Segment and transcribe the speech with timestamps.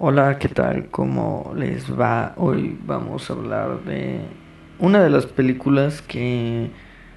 [0.00, 0.90] Hola, ¿qué tal?
[0.90, 2.32] ¿Cómo les va?
[2.36, 4.20] Hoy vamos a hablar de
[4.78, 6.70] una de las películas que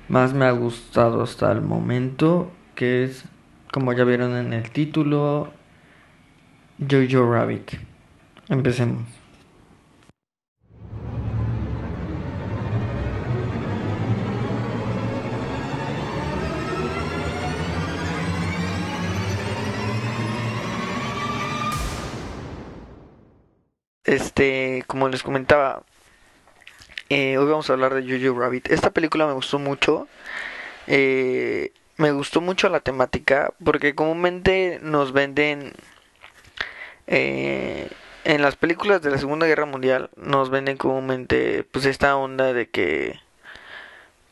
[0.09, 3.25] más me ha gustado hasta el momento, que es,
[3.71, 5.51] como ya vieron en el título,
[6.89, 7.73] Jojo Rabbit.
[8.49, 9.20] Empecemos.
[24.11, 25.83] Este, como les comentaba,
[27.07, 28.69] eh, hoy vamos a hablar de Jojo Rabbit.
[28.69, 30.09] Esta película me gustó mucho.
[30.85, 35.71] Eh, me gustó mucho la temática porque comúnmente nos venden
[37.07, 37.89] eh,
[38.25, 42.67] en las películas de la Segunda Guerra Mundial nos venden comúnmente pues esta onda de
[42.69, 43.17] que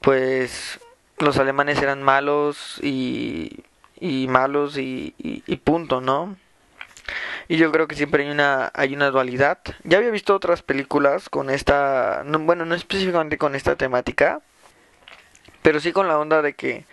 [0.02, 0.82] pues
[1.20, 3.64] los alemanes eran malos y,
[3.98, 6.36] y malos y, y, y punto, ¿no?
[7.48, 9.59] Y yo creo que siempre hay una, hay una dualidad.
[9.84, 14.41] Ya había visto otras películas con esta, no, bueno, no específicamente con esta temática,
[15.62, 16.85] pero sí con la onda de que,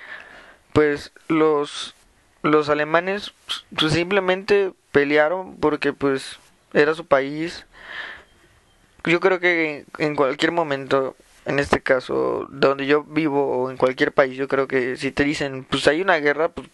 [0.73, 1.95] pues, los,
[2.43, 3.33] los alemanes
[3.77, 6.39] pues, simplemente pelearon porque, pues,
[6.73, 7.67] era su país.
[9.05, 14.13] Yo creo que en cualquier momento, en este caso, donde yo vivo o en cualquier
[14.13, 16.69] país, yo creo que si te dicen, pues hay una guerra, pues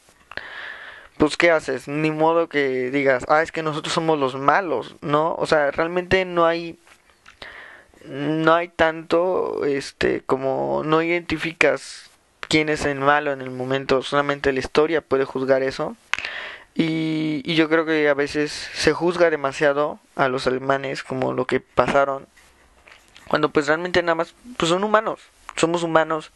[1.23, 1.87] pues ¿qué haces?
[1.87, 5.37] Ni modo que digas, ah, es que nosotros somos los malos, ¿no?
[5.37, 6.81] O sea, realmente no hay
[8.05, 12.11] no hay tanto este como no identificas
[12.49, 15.97] quién es el malo en el momento, solamente la historia puede juzgar eso.
[16.75, 21.45] Y, y yo creo que a veces se juzga demasiado a los alemanes como lo
[21.47, 22.27] que pasaron
[23.29, 25.21] cuando pues realmente nada más pues son humanos,
[25.55, 26.33] somos humanos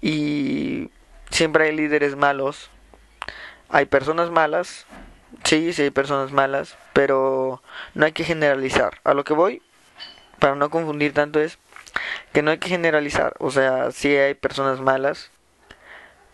[0.00, 0.90] y
[1.30, 2.70] siempre hay líderes malos
[3.74, 4.86] hay personas malas,
[5.42, 7.60] sí, sí hay personas malas, pero
[7.94, 9.00] no hay que generalizar.
[9.02, 9.62] A lo que voy,
[10.38, 11.58] para no confundir tanto, es
[12.32, 13.34] que no hay que generalizar.
[13.40, 15.32] O sea, sí hay personas malas.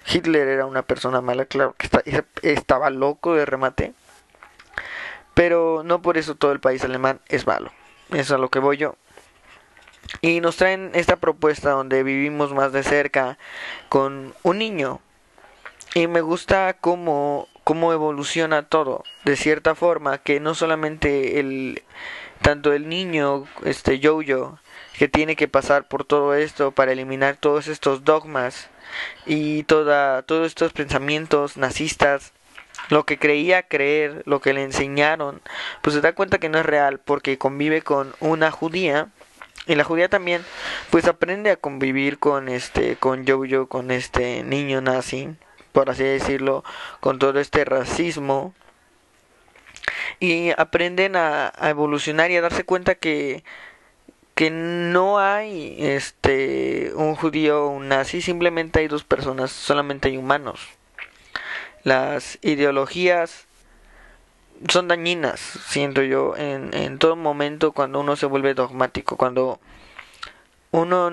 [0.06, 2.02] Hitler era una persona mala, claro que está,
[2.42, 3.94] estaba loco de remate.
[5.32, 7.72] Pero no por eso todo el país alemán es malo.
[8.10, 8.96] Eso es a lo que voy yo.
[10.20, 13.38] Y nos traen esta propuesta donde vivimos más de cerca
[13.88, 15.00] con un niño
[15.94, 21.82] y me gusta cómo, cómo evoluciona todo, de cierta forma, que no solamente el
[22.42, 24.58] tanto el niño, este Jojo,
[24.98, 28.70] que tiene que pasar por todo esto para eliminar todos estos dogmas
[29.26, 32.32] y toda, todos estos pensamientos nazistas,
[32.88, 35.42] lo que creía creer, lo que le enseñaron,
[35.82, 39.08] pues se da cuenta que no es real porque convive con una judía
[39.66, 40.42] y la judía también
[40.90, 45.36] pues aprende a convivir con este con Jojo, con este niño nazi
[45.72, 46.64] por así decirlo,
[47.00, 48.54] con todo este racismo
[50.18, 53.44] y aprenden a, evolucionar y a darse cuenta que
[54.34, 60.16] que no hay este un judío o un nazi, simplemente hay dos personas, solamente hay
[60.16, 60.60] humanos.
[61.84, 63.46] Las ideologías
[64.68, 69.60] son dañinas, siento yo, en, en todo momento cuando uno se vuelve dogmático, cuando
[70.70, 71.10] uno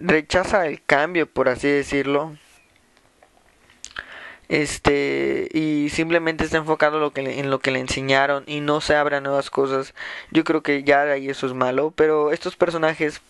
[0.00, 2.36] rechaza el cambio, por así decirlo,
[4.48, 8.94] este y simplemente está enfocado lo que en lo que le enseñaron y no se
[8.96, 9.94] abra nuevas cosas.
[10.30, 13.20] Yo creo que ya ahí eso es malo pero estos personajes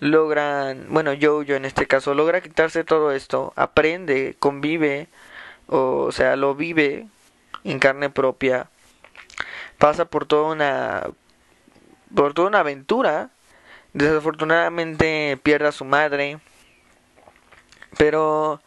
[0.00, 5.08] logran bueno yo yo en este caso logra quitarse todo esto aprende convive
[5.66, 7.06] o, sea lo vive
[7.64, 8.70] en carne propia
[9.78, 11.10] pasa por toda una
[12.14, 13.30] por toda una aventura.
[13.92, 16.38] Desafortunadamente pierde a su madre
[17.98, 18.60] pero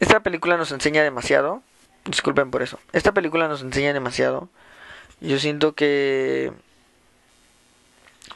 [0.00, 1.62] esta película nos enseña demasiado.
[2.06, 2.80] Disculpen por eso.
[2.92, 4.48] Esta película nos enseña demasiado.
[5.20, 6.52] Yo siento que...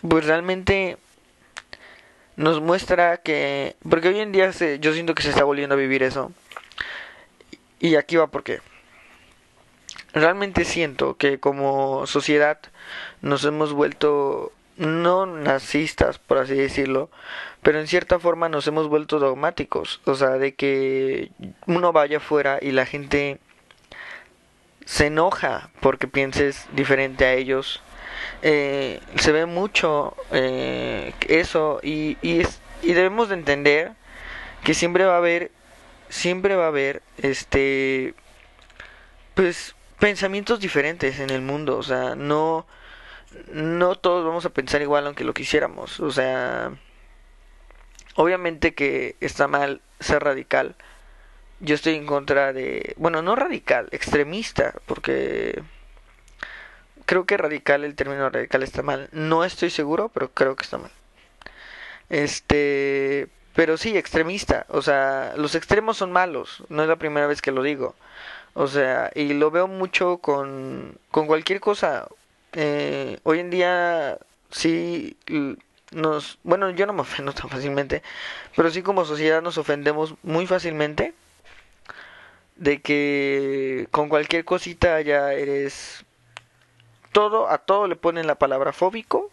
[0.06, 0.98] Pues realmente
[2.36, 3.76] nos muestra que...
[3.88, 6.32] Porque hoy en día se, yo siento que se está volviendo a vivir eso.
[7.80, 8.60] Y aquí va porque...
[10.12, 12.58] Realmente siento que como sociedad
[13.22, 17.10] nos hemos vuelto no nazistas, por así decirlo,
[17.62, 21.30] pero en cierta forma nos hemos vuelto dogmáticos, o sea, de que
[21.66, 23.38] uno vaya afuera y la gente
[24.84, 27.80] se enoja porque pienses diferente a ellos.
[28.42, 33.92] Eh, se ve mucho eh, eso y, y, es, y debemos de entender
[34.62, 35.50] que siempre va a haber
[36.09, 38.15] siempre va a haber este
[39.34, 42.66] pues pensamientos diferentes en el mundo o sea no
[43.53, 46.01] no todos vamos a pensar igual aunque lo quisiéramos.
[46.01, 46.72] O sea,
[48.16, 50.77] obviamente que está mal ser radical.
[51.60, 55.63] Yo estoy en contra de, bueno, no radical, extremista, porque
[57.07, 59.09] creo que radical, el término radical está mal.
[59.13, 60.91] No estoy seguro, pero creo que está mal.
[62.10, 64.66] Este, pero sí, extremista.
[64.69, 66.65] O sea, los extremos son malos.
[66.69, 67.95] No es la primera vez que lo digo.
[68.54, 72.09] O sea, y lo veo mucho con, con cualquier cosa.
[72.54, 74.18] Eh, hoy en día
[74.51, 75.16] sí
[75.91, 76.39] nos...
[76.45, 78.03] Bueno, yo no me ofendo tan fácilmente,
[78.56, 81.15] pero sí como sociedad nos ofendemos muy fácilmente
[82.56, 86.04] de que con cualquier cosita ya eres
[87.12, 89.30] todo a todo le ponen la palabra fóbico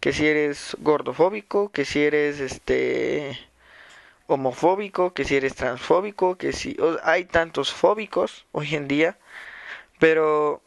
[0.00, 3.38] que si eres gordofóbico que si eres este
[4.28, 9.18] homofóbico que si eres transfóbico que si hay tantos fóbicos hoy en día
[9.98, 10.62] pero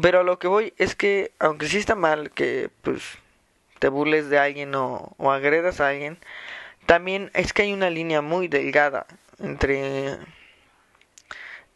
[0.00, 3.02] pero lo que voy es que aunque sí está mal que pues
[3.78, 6.18] te burles de alguien o, o agredas a alguien
[6.86, 9.06] también es que hay una línea muy delgada
[9.38, 10.18] entre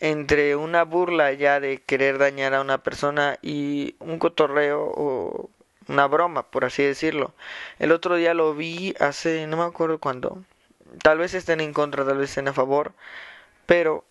[0.00, 5.48] entre una burla ya de querer dañar a una persona y un cotorreo o
[5.88, 7.34] una broma, por así decirlo.
[7.78, 10.42] El otro día lo vi hace, no me acuerdo cuándo.
[11.02, 12.92] Tal vez estén en contra, tal vez estén a favor,
[13.66, 14.04] pero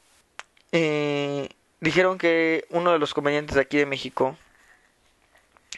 [0.72, 1.50] eh,
[1.82, 4.38] dijeron que uno de los comediantes de aquí de México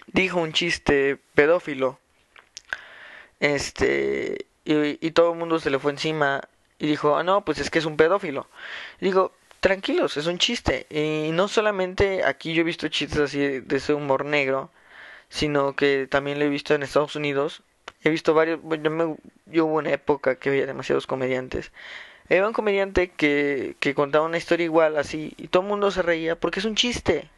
[0.07, 2.00] dijo un chiste pedófilo.
[3.39, 6.41] Este, y, y todo el mundo se le fue encima
[6.79, 8.47] y dijo, ah, no, pues es que es un pedófilo.
[9.00, 10.85] digo, tranquilos, es un chiste.
[10.89, 14.69] Y no solamente aquí yo he visto chistes así de ese humor negro,
[15.29, 17.63] sino que también lo he visto en Estados Unidos.
[18.03, 21.71] He visto varios, bueno, yo, hubo una época que había demasiados comediantes.
[22.30, 26.02] Era un comediante que, que contaba una historia igual así y todo el mundo se
[26.02, 27.30] reía porque es un chiste.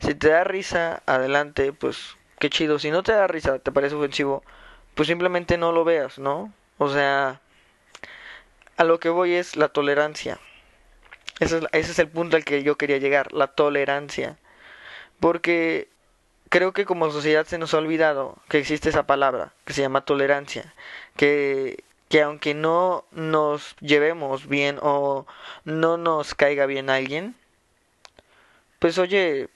[0.00, 2.78] Si te da risa, adelante, pues qué chido.
[2.78, 4.42] Si no te da risa, te parece ofensivo,
[4.94, 6.52] pues simplemente no lo veas, ¿no?
[6.78, 7.40] O sea,
[8.76, 10.38] a lo que voy es la tolerancia.
[11.40, 14.38] Ese es, el punto al que yo quería llegar, la tolerancia.
[15.20, 15.88] Porque
[16.48, 20.04] creo que como sociedad se nos ha olvidado que existe esa palabra, que se llama
[20.04, 20.74] tolerancia,
[21.16, 25.26] que, que aunque no nos llevemos bien o
[25.64, 27.34] no nos caiga bien alguien,
[28.78, 29.48] pues oye,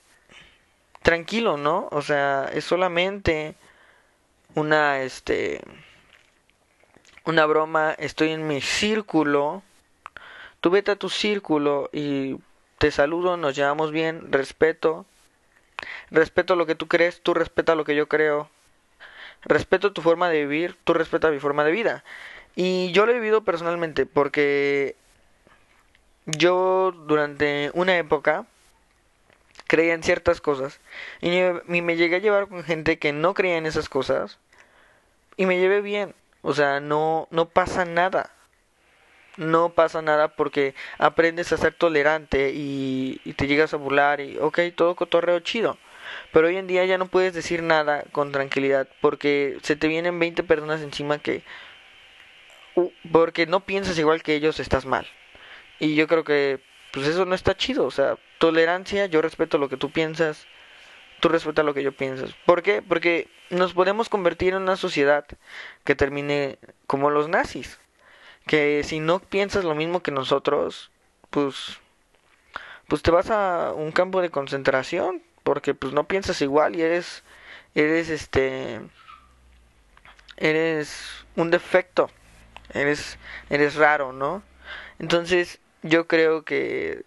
[1.03, 1.89] tranquilo, ¿no?
[1.91, 3.55] O sea, es solamente
[4.55, 5.61] una, este,
[7.25, 9.63] una broma, estoy en mi círculo,
[10.61, 12.39] tú vete a tu círculo y
[12.79, 15.07] te saludo, nos llevamos bien, respeto,
[16.11, 18.51] respeto lo que tú crees, tú respeta lo que yo creo,
[19.43, 22.05] respeto tu forma de vivir, tú respeta mi forma de vida.
[22.55, 24.97] Y yo lo he vivido personalmente porque
[26.27, 28.47] yo durante una época
[29.67, 30.81] creía en ciertas cosas
[31.21, 31.31] y
[31.81, 34.39] me llegué a llevar con gente que no creía en esas cosas
[35.37, 38.31] y me llevé bien o sea, no, no pasa nada.
[39.39, 44.37] No pasa nada porque aprendes a ser tolerante y, y te llegas a burlar y,
[44.39, 45.79] ok, todo cotorreo chido.
[46.33, 50.19] Pero hoy en día ya no puedes decir nada con tranquilidad porque se te vienen
[50.19, 51.43] 20 personas encima que...
[53.11, 55.07] porque no piensas igual que ellos, estás mal.
[55.79, 56.61] Y yo creo que
[56.93, 57.85] pues eso no está chido.
[57.85, 60.47] O sea, tolerancia, yo respeto lo que tú piensas,
[61.21, 62.27] tú respetas lo que yo pienso.
[62.47, 62.83] ¿Por qué?
[62.83, 65.27] Porque nos podemos convertir en una sociedad
[65.85, 67.79] que termine como los nazis.
[68.47, 70.91] Que si no piensas lo mismo que nosotros,
[71.31, 71.79] pues,
[72.89, 77.23] pues te vas a un campo de concentración porque pues no piensas igual y eres,
[77.75, 78.81] eres este,
[80.37, 82.11] eres un defecto,
[82.75, 83.19] eres,
[83.51, 84.43] eres raro, ¿no?
[84.99, 87.05] Entonces yo creo que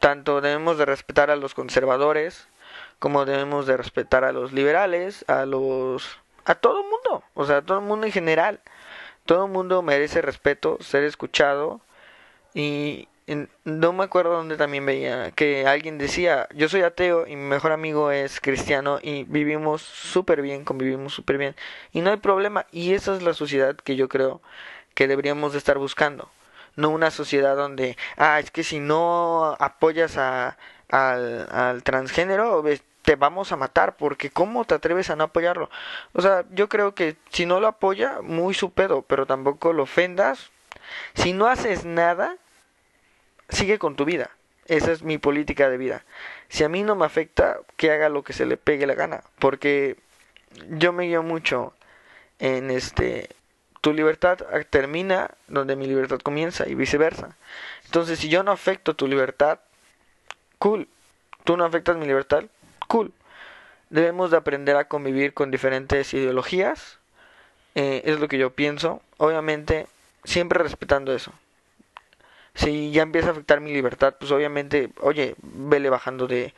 [0.00, 2.48] tanto debemos de respetar a los conservadores
[2.98, 7.58] como debemos de respetar a los liberales, a los a todo el mundo, o sea,
[7.58, 8.60] a todo el mundo en general.
[9.24, 11.80] Todo el mundo merece respeto, ser escuchado
[12.54, 13.08] y
[13.64, 17.72] no me acuerdo dónde también veía que alguien decía, yo soy ateo y mi mejor
[17.72, 21.56] amigo es cristiano y vivimos súper bien, convivimos súper bien
[21.92, 24.40] y no hay problema y esa es la sociedad que yo creo
[24.96, 26.30] que deberíamos de estar buscando.
[26.74, 30.56] No una sociedad donde, ah, es que si no apoyas a,
[30.88, 32.64] al, al transgénero,
[33.02, 35.70] te vamos a matar, porque ¿cómo te atreves a no apoyarlo?
[36.14, 39.84] O sea, yo creo que si no lo apoya, muy su pedo, pero tampoco lo
[39.84, 40.50] ofendas.
[41.14, 42.36] Si no haces nada,
[43.50, 44.30] sigue con tu vida.
[44.66, 46.04] Esa es mi política de vida.
[46.48, 49.22] Si a mí no me afecta, que haga lo que se le pegue la gana,
[49.38, 49.96] porque
[50.70, 51.74] yo me guío mucho
[52.38, 53.28] en este
[53.80, 54.38] tu libertad
[54.70, 57.36] termina donde mi libertad comienza y viceversa.
[57.84, 59.60] Entonces, si yo no afecto tu libertad,
[60.58, 60.88] cool.
[61.44, 62.44] Tú no afectas mi libertad,
[62.88, 63.12] cool.
[63.90, 66.98] Debemos de aprender a convivir con diferentes ideologías.
[67.74, 69.02] Eh, es lo que yo pienso.
[69.18, 69.86] Obviamente,
[70.24, 71.32] siempre respetando eso.
[72.54, 76.54] si ya empieza a afectar mi libertad, pues obviamente, oye, vele bajando de,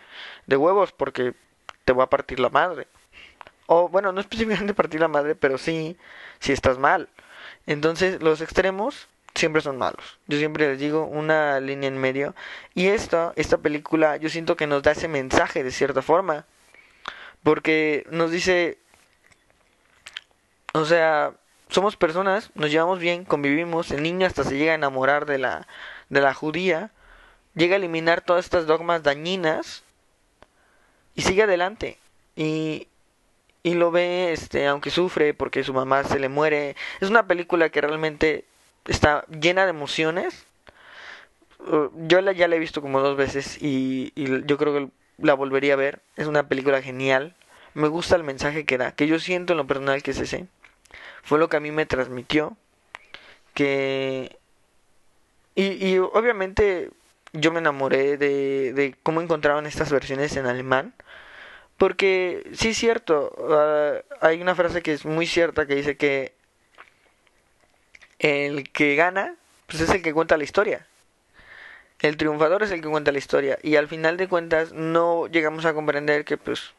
[0.46, 1.34] de huevos porque
[1.84, 2.87] te va a partir la madre.
[3.70, 5.98] O bueno, no específicamente partir la madre, pero sí,
[6.40, 7.10] si estás mal.
[7.66, 10.18] Entonces, los extremos siempre son malos.
[10.26, 12.34] Yo siempre les digo una línea en medio.
[12.75, 16.46] Y esta, esta película, yo siento que nos da ese mensaje de cierta forma.
[17.42, 18.78] Porque nos dice,
[20.72, 21.34] o sea,
[21.68, 25.68] somos personas, nos llevamos bien, convivimos, el niño hasta se llega a enamorar de la,
[26.08, 26.90] de la judía,
[27.54, 29.84] llega a eliminar todas estas dogmas dañinas
[31.14, 31.98] y sigue adelante.
[32.34, 32.88] Y,
[33.68, 36.75] y lo ve, este, aunque sufre porque su mamá se le muere.
[37.00, 38.46] Es una película que realmente
[38.87, 40.46] está llena de emociones.
[41.58, 44.12] Uh, yo la, ya la he visto como dos veces y,
[44.46, 46.00] yo creo que la volvería a ver.
[46.16, 47.34] Es una película genial.
[47.75, 50.46] Me gusta el mensaje que da, que yo siento en lo personal que es ese
[51.22, 52.56] fue lo que a mí me transmitió
[53.52, 54.38] que
[55.54, 56.90] y, y obviamente
[57.34, 60.94] yo me enamoré de, de cómo encontraban estas versiones en alemán
[61.78, 66.35] porque sí es cierto uh, hay una frase que es muy cierta que dice que
[68.18, 70.87] el que gana pues es el que cuenta la historia.
[72.00, 73.58] El triunfador es el que cuenta la historia.
[73.62, 76.73] Y al final de cuentas no llegamos a comprender que pues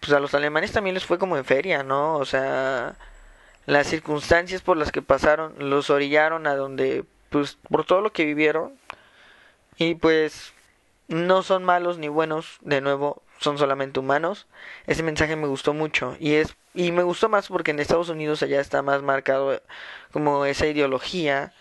[0.00, 2.96] pues a los alemanes también les fue como en feria no o sea
[3.66, 8.24] las circunstancias por las que pasaron los orillaron a donde pues por todo lo que
[8.24, 8.78] vivieron.
[9.76, 10.52] Y pues
[11.08, 14.46] no son malos ni buenos de nuevo son solamente humanos.
[14.86, 16.16] Ese mensaje me gustó mucho.
[16.20, 19.62] Y es y me gustó más porque en Estados Unidos allá está más marcado
[20.12, 21.52] como esa ideología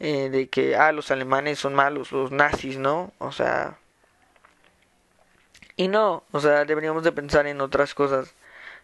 [0.00, 3.78] eh, de que ah los alemanes son malos los nazis no o sea
[5.76, 8.34] y no o sea deberíamos de pensar en otras cosas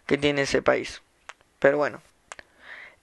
[0.05, 1.01] que tiene ese país.
[1.59, 2.01] Pero bueno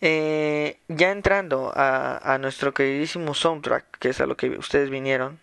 [0.00, 5.40] eh, ya entrando a, a, nuestro queridísimo soundtrack, que es a lo que ustedes vinieron,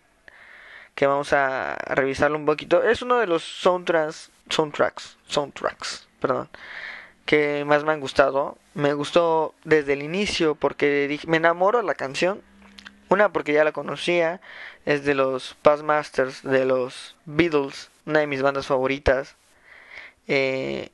[0.94, 2.82] que vamos a, revisarlo un poquito.
[2.82, 6.48] Es uno de los soundtracks, soundtracks, soundtracks, perdón,
[7.26, 8.58] que más me han gustado.
[8.74, 12.42] Me gustó desde el inicio porque dije, me enamoro de la canción.
[13.10, 14.40] Una porque ya la conocía,
[14.86, 19.36] es de los Past Masters, de los Beatles, una de mis bandas favoritas.
[20.26, 20.90] Eh,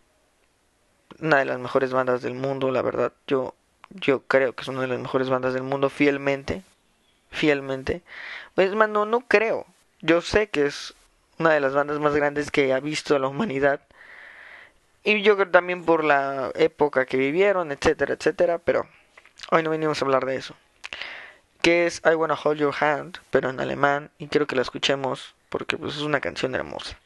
[1.21, 3.13] una de las mejores bandas del mundo, la verdad.
[3.27, 3.55] Yo,
[3.91, 6.63] yo creo que es una de las mejores bandas del mundo, fielmente.
[7.31, 8.03] Fielmente.
[8.55, 9.67] Pues, más, no, no creo.
[10.01, 10.95] Yo sé que es
[11.39, 13.81] una de las bandas más grandes que ha visto la humanidad.
[15.05, 18.59] Y yo creo también por la época que vivieron, etcétera, etcétera.
[18.59, 18.87] Pero
[19.51, 20.55] hoy no venimos a hablar de eso.
[21.63, 24.11] Que es I Wanna Hold Your Hand, pero en alemán.
[24.19, 26.99] Y quiero que la escuchemos porque pues, es una canción hermosa.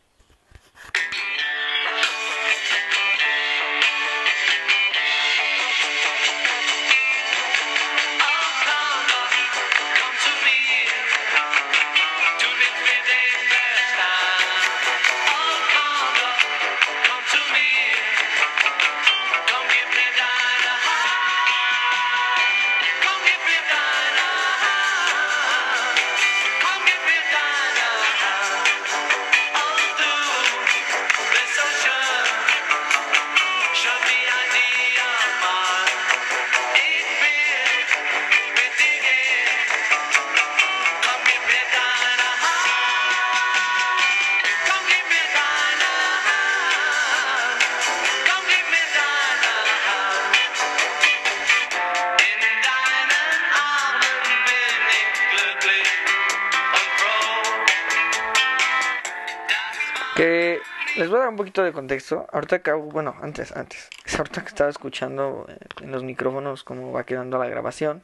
[61.55, 62.27] Poquito de contexto.
[62.33, 63.89] Ahorita que bueno, antes, antes.
[64.05, 68.03] Es ahorita que estaba escuchando eh, en los micrófonos cómo va quedando la grabación.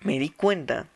[0.00, 0.86] Me di cuenta,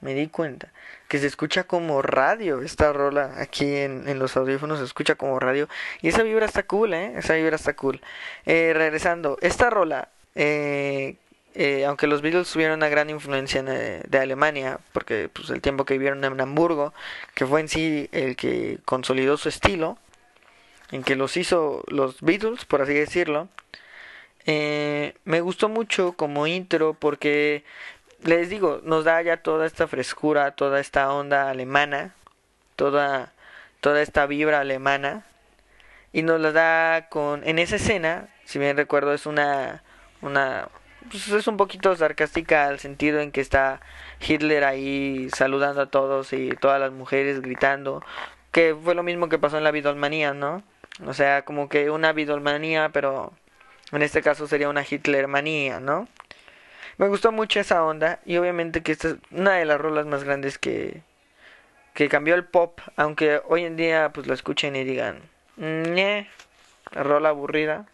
[0.00, 0.72] me di cuenta
[1.08, 5.38] que se escucha como radio esta rola aquí en, en los audífonos, se escucha como
[5.38, 5.68] radio.
[6.00, 7.12] Y esa vibra está cool, ¿eh?
[7.16, 8.00] Esa vibra está cool.
[8.46, 11.16] Eh, regresando, esta rola eh,
[11.54, 15.84] eh, aunque los Beatles tuvieron una gran influencia eh, de Alemania, porque pues, el tiempo
[15.84, 16.92] que vivieron en Hamburgo,
[17.34, 19.98] que fue en sí el que consolidó su estilo,
[20.90, 23.48] en que los hizo los Beatles, por así decirlo,
[24.46, 27.64] eh, me gustó mucho como intro porque,
[28.22, 32.14] les digo, nos da ya toda esta frescura, toda esta onda alemana,
[32.76, 33.32] toda,
[33.80, 35.26] toda esta vibra alemana,
[36.12, 39.82] y nos la da con, en esa escena, si bien recuerdo, es una,
[40.22, 40.68] una
[41.10, 43.80] pues es un poquito sarcástica al sentido en que está
[44.20, 48.02] Hitler ahí saludando a todos y todas las mujeres gritando,
[48.52, 50.62] que fue lo mismo que pasó en la Beatlemanía, ¿no?
[51.06, 53.32] O sea, como que una Beatlemanía, pero
[53.92, 56.08] en este caso sería una Hitlermanía, ¿no?
[56.98, 60.24] Me gustó mucho esa onda y obviamente que esta es una de las rolas más
[60.24, 61.02] grandes que,
[61.94, 65.20] que cambió el pop, aunque hoy en día pues lo escuchen y digan,
[65.56, 66.28] ñe,
[66.92, 67.86] rola aburrida,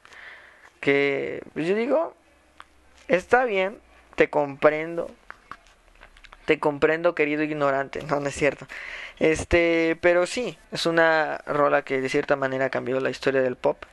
[0.80, 2.14] que pues yo digo,
[3.08, 3.78] está bien,
[4.16, 5.10] te comprendo,
[6.46, 8.66] te comprendo querido ignorante, no, es cierto,
[9.18, 13.84] este, pero sí, es una rola que de cierta manera cambió la historia del pop.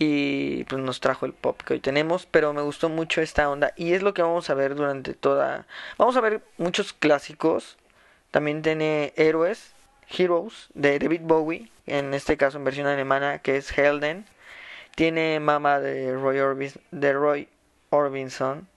[0.00, 3.72] Y pues nos trajo el pop que hoy tenemos, pero me gustó mucho esta onda.
[3.74, 5.66] Y es lo que vamos a ver durante toda,
[5.96, 7.76] vamos a ver muchos clásicos,
[8.30, 9.72] también tiene Héroes,
[10.08, 14.24] Heroes de David Bowie, en este caso en versión alemana que es Helden,
[14.94, 17.48] tiene Mama de Roy, de Roy
[17.90, 18.68] Orbison,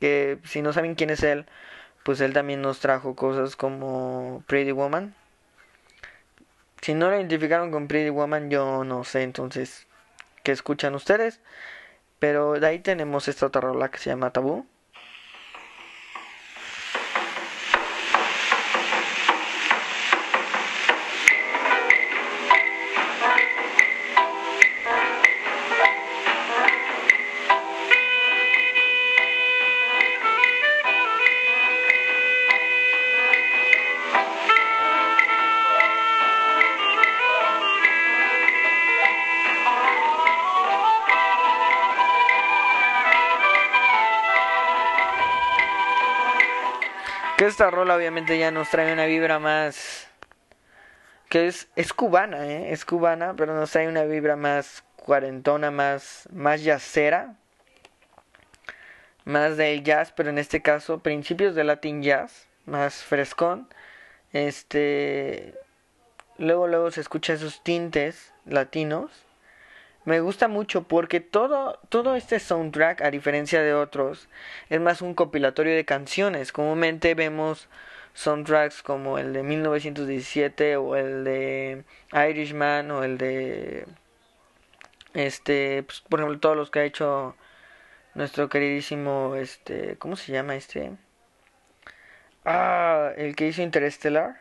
[0.00, 1.46] que si no saben quién es él,
[2.04, 5.14] pues él también nos trajo cosas como Pretty Woman.
[6.80, 9.86] Si no lo identificaron con Pretty Woman, yo no sé entonces
[10.42, 11.40] qué escuchan ustedes.
[12.18, 14.66] Pero de ahí tenemos esta otra rola que se llama Tabú.
[47.52, 50.08] Esta rola obviamente ya nos trae una vibra más...
[51.28, 52.72] Que es, es cubana, ¿eh?
[52.72, 57.36] Es cubana, pero nos trae una vibra más cuarentona, más, más jazzera.
[59.24, 63.68] Más del jazz, pero en este caso principios de Latin Jazz, más frescón.
[64.32, 65.54] Este...
[66.38, 69.10] Luego, luego se escucha esos tintes latinos
[70.04, 74.28] me gusta mucho porque todo, todo este soundtrack, a diferencia de otros,
[74.68, 76.52] es más un compilatorio de canciones.
[76.52, 77.68] Comúnmente vemos
[78.14, 83.86] soundtracks como el de 1917 o el de Irishman o el de
[85.14, 87.36] este pues, por ejemplo todos los que ha hecho
[88.14, 90.92] nuestro queridísimo este cómo se llama este
[92.44, 94.40] ah el que hizo Interestelar.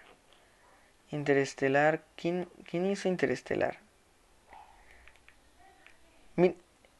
[1.11, 3.80] Interestelar quién quién hizo Interestelar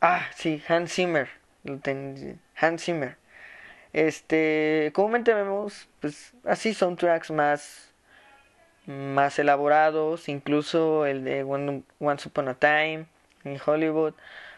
[0.01, 1.29] ah, sí, Hans Zimmer.
[2.55, 3.17] Hans Zimmer.
[3.93, 7.93] Este, comúnmente vemos, pues, así son tracks más,
[8.85, 13.05] más elaborados, incluso el de Once Upon a Time
[13.43, 14.13] en Hollywood,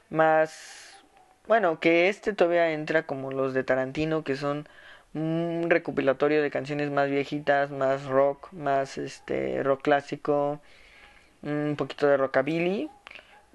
[0.10, 1.04] más,
[1.48, 4.68] bueno, que este todavía entra como los de Tarantino, que son
[5.14, 10.62] un recopilatorio de canciones más viejitas, más rock, más este rock clásico,
[11.44, 12.90] un poquito de rockabilly,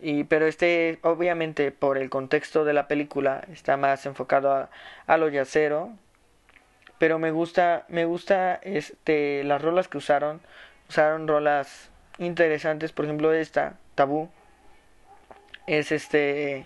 [0.00, 4.70] y, pero este, obviamente, por el contexto de la película, está más enfocado a,
[5.06, 5.90] a lo yacero.
[6.98, 10.40] Pero me gusta, me gusta este, las rolas que usaron.
[10.88, 14.30] Usaron rolas interesantes, por ejemplo, esta, Tabú.
[15.66, 16.64] Es este,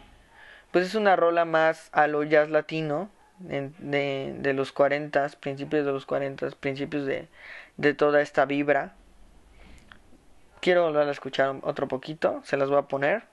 [0.70, 5.92] pues es una rola más a lo jazz latino de, de, los 40, principios de
[5.92, 7.28] los 40, principios de,
[7.76, 8.94] de toda esta vibra
[10.62, 13.24] quiero volver a escuchar otro poquito, se las voy a poner.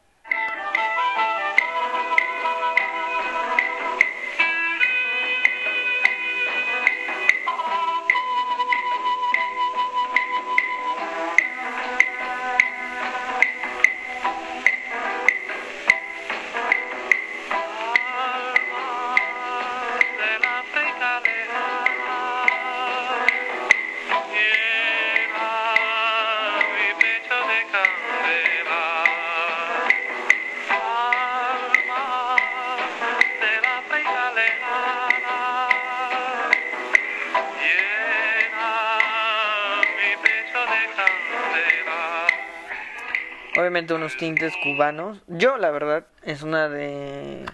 [44.17, 45.21] Tintes cubanos.
[45.27, 47.45] Yo, la verdad, es una de,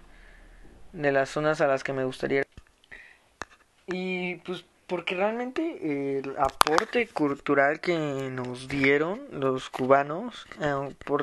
[0.93, 2.43] de las zonas a las que me gustaría.
[3.87, 7.97] Y pues porque realmente el aporte cultural que
[8.31, 10.45] nos dieron los cubanos,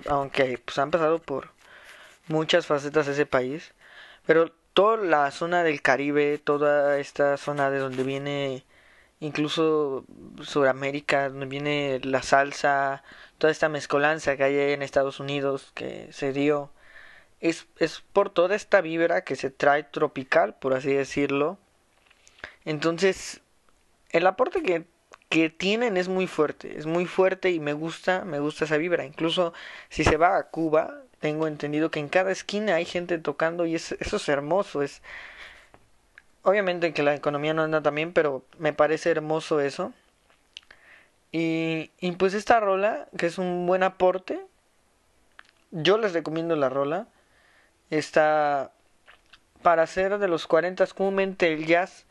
[0.09, 1.51] aunque pues han pasado por
[2.29, 3.73] muchas facetas ese país,
[4.27, 8.65] pero toda la zona del Caribe, toda esta zona de donde viene
[9.23, 10.05] incluso
[10.43, 13.05] Sudamérica, donde viene la salsa,
[13.39, 16.71] toda esta mezcolanza que hay en Estados Unidos que se dio
[17.41, 21.59] es, es por toda esta vibra que se trae tropical, por así decirlo.
[22.65, 23.41] Entonces,
[24.11, 24.87] el aporte que,
[25.29, 29.05] que tienen es muy fuerte, es muy fuerte y me gusta, me gusta esa vibra.
[29.05, 29.55] Incluso
[29.89, 33.77] si se va a Cuba, tengo entendido que en cada esquina hay gente tocando y
[33.77, 35.01] eso es hermoso, es
[36.43, 39.93] obviamente que la economía no anda tan bien, pero me parece hermoso eso.
[41.31, 44.45] Y, y pues esta rola, que es un buen aporte,
[45.71, 47.09] yo les recomiendo la rola.
[47.91, 48.73] Está
[49.63, 52.05] para hacer de los 40 comúnmente el jazz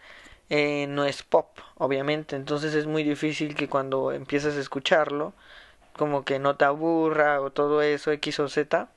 [0.50, 2.36] eh, no es pop, obviamente.
[2.36, 5.34] Entonces es muy difícil que cuando empiezas a escucharlo,
[5.94, 8.90] como que no te aburra o todo eso, X o Z.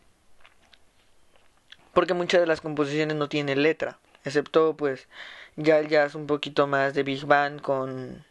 [1.93, 3.99] Porque muchas de las composiciones no tienen letra.
[4.25, 5.09] Excepto pues
[5.57, 8.25] ya el jazz un poquito más de big band con,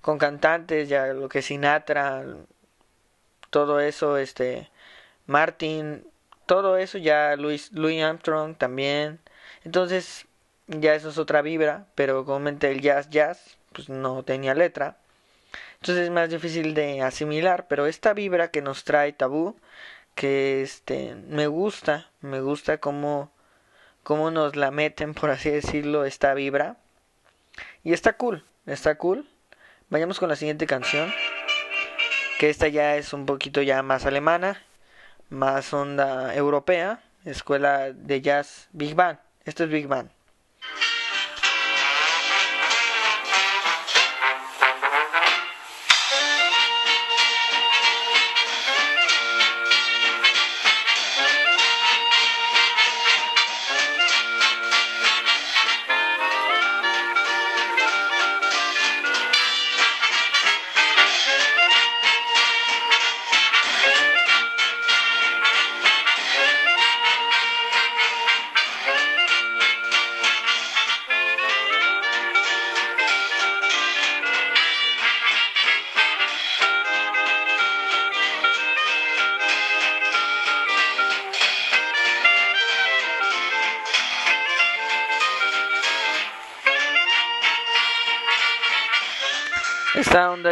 [0.00, 2.24] con cantantes, ya lo que Sinatra,
[3.50, 4.70] todo eso, este,
[5.26, 6.06] Martin,
[6.46, 9.20] todo eso ya Louis, Louis Armstrong también.
[9.64, 10.26] Entonces
[10.68, 14.96] ya eso es otra vibra, pero comúnmente el jazz jazz pues no tenía letra.
[15.80, 19.56] Entonces es más difícil de asimilar, pero esta vibra que nos trae Tabú,
[20.14, 23.30] que este me gusta, me gusta cómo
[24.06, 26.76] cómo nos la meten, por así decirlo, esta vibra.
[27.82, 29.28] Y está cool, está cool.
[29.90, 31.12] Vayamos con la siguiente canción,
[32.38, 34.62] que esta ya es un poquito ya más alemana,
[35.28, 39.18] más onda europea, escuela de jazz Big Band.
[39.44, 40.15] Esto es Big Band.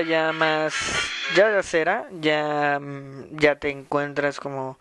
[0.04, 0.74] Ya más
[1.36, 4.78] ya cera ya mm, ya te encuentras como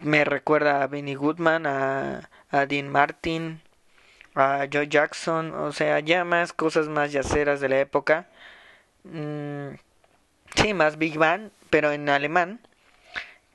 [0.00, 3.60] me recuerda a Benny Goodman a, a Dean Martin
[4.34, 8.28] a Joe Jackson o sea ya más cosas más yaceras de la época.
[9.04, 9.76] Mm,
[10.56, 12.60] sí más Big Bang pero en alemán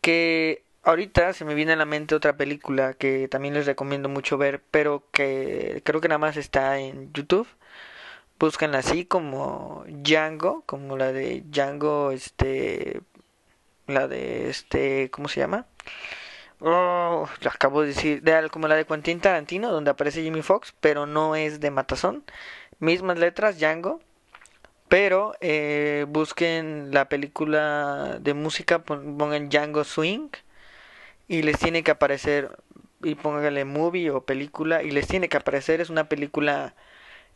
[0.01, 4.37] que ahorita se me viene a la mente otra película que también les recomiendo mucho
[4.37, 7.47] ver pero que creo que nada más está en YouTube
[8.41, 13.01] búscanla así como Django, como la de Django, este,
[13.85, 15.67] la de este, ¿cómo se llama?
[16.59, 21.05] Oh, acabo de decir, de, como la de Quentin Tarantino, donde aparece Jimmy Fox, pero
[21.05, 22.23] no es de Matazón.
[22.79, 23.99] Mismas letras, Django.
[24.89, 30.29] Pero eh, busquen la película de música, pongan Django Swing
[31.27, 32.57] y les tiene que aparecer,
[33.03, 36.75] y pónganle movie o película, y les tiene que aparecer, es una película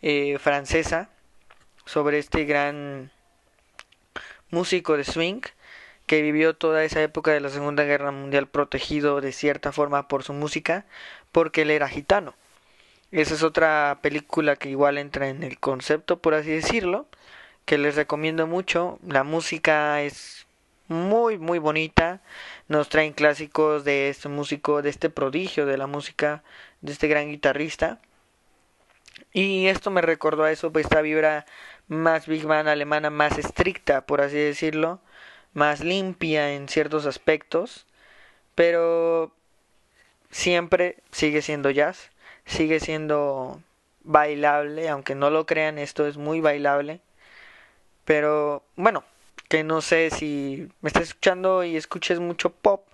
[0.01, 1.09] eh, francesa
[1.85, 3.11] sobre este gran
[4.49, 5.41] músico de swing
[6.05, 10.23] que vivió toda esa época de la Segunda Guerra Mundial protegido de cierta forma por
[10.23, 10.85] su música
[11.31, 12.35] porque él era gitano.
[13.11, 17.07] Esa es otra película que igual entra en el concepto, por así decirlo,
[17.65, 18.99] que les recomiendo mucho.
[19.07, 20.45] La música es
[20.87, 22.21] muy muy bonita,
[22.67, 26.43] nos traen clásicos de este músico, de este prodigio de la música,
[26.81, 27.99] de este gran guitarrista.
[29.35, 31.45] Y esto me recordó a eso, pues esta vibra
[31.89, 35.01] más Big Band alemana, más estricta, por así decirlo,
[35.53, 37.85] más limpia en ciertos aspectos,
[38.55, 39.33] pero
[40.31, 42.11] siempre sigue siendo jazz,
[42.45, 43.61] sigue siendo
[44.03, 47.01] bailable, aunque no lo crean, esto es muy bailable.
[48.05, 49.03] Pero bueno,
[49.49, 52.87] que no sé si me estás escuchando y escuches mucho pop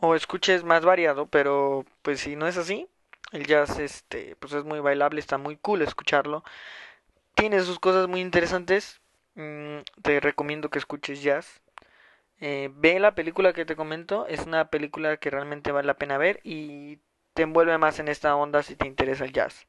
[0.00, 2.88] o escuches más variado, pero pues si no es así,
[3.32, 6.44] el jazz, este, pues es muy bailable, está muy cool escucharlo.
[7.34, 9.00] Tiene sus cosas muy interesantes.
[9.34, 11.62] Mm, te recomiendo que escuches jazz.
[12.40, 14.26] Eh, ve la película que te comento.
[14.26, 16.98] Es una película que realmente vale la pena ver y
[17.34, 19.66] te envuelve más en esta onda si te interesa el jazz.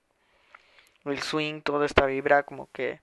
[1.05, 3.01] El swing, toda esta vibra como que...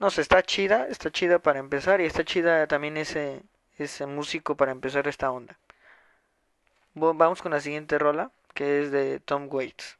[0.00, 3.42] No sé, está chida, está chida para empezar y está chida también ese,
[3.78, 5.58] ese músico para empezar esta onda.
[6.94, 9.99] Vamos con la siguiente rola que es de Tom Waits.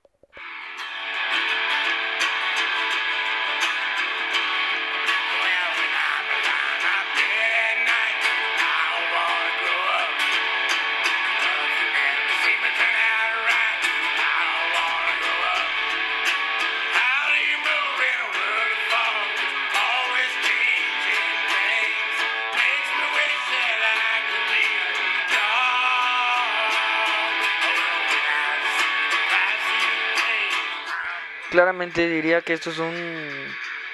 [31.51, 32.95] Claramente diría que esto es un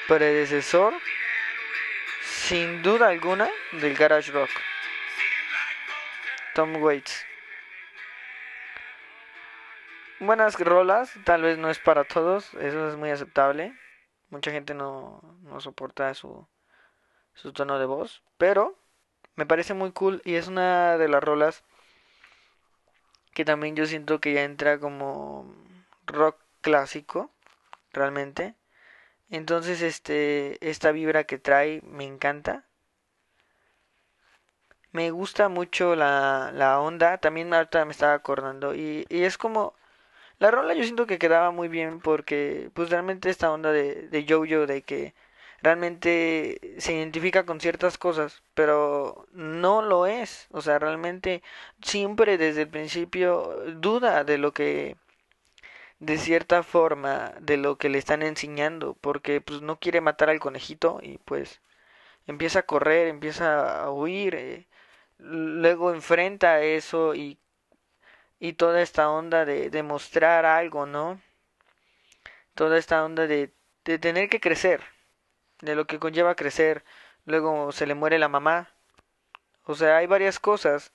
[0.06, 0.94] predecesor,
[2.22, 4.50] sin duda alguna, del garage rock.
[6.54, 7.24] Tom Waits.
[10.20, 13.76] Buenas rolas, tal vez no es para todos, eso es muy aceptable.
[14.28, 16.46] Mucha gente no, no soporta su,
[17.34, 18.78] su tono de voz, pero
[19.34, 21.64] me parece muy cool y es una de las rolas
[23.34, 25.54] que también yo siento que ya entra como
[26.06, 27.30] rock clásico,
[27.96, 28.54] realmente.
[29.30, 32.66] Entonces, este, esta vibra que trae me encanta.
[34.92, 39.74] Me gusta mucho la, la onda, también ahorita me estaba acordando y, y es como...
[40.38, 44.26] La rola yo siento que quedaba muy bien porque pues realmente esta onda de, de
[44.28, 45.14] Jojo de que
[45.62, 50.48] realmente se identifica con ciertas cosas, pero no lo es.
[50.52, 51.42] O sea, realmente
[51.82, 54.96] siempre desde el principio duda de lo que
[56.00, 60.40] de cierta forma de lo que le están enseñando, porque pues no quiere matar al
[60.40, 61.60] conejito y pues
[62.26, 64.66] empieza a correr, empieza a huir, eh,
[65.18, 67.38] luego enfrenta eso y
[68.38, 71.20] y toda esta onda de demostrar algo, ¿no?
[72.56, 73.54] Toda esta onda de,
[73.84, 74.82] de tener que crecer,
[75.60, 76.84] de lo que conlleva crecer,
[77.26, 78.70] luego se le muere la mamá.
[79.64, 80.92] O sea, hay varias cosas